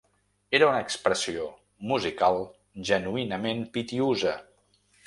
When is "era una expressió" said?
0.59-1.45